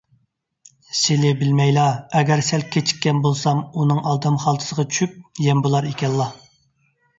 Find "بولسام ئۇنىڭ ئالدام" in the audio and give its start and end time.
3.27-4.41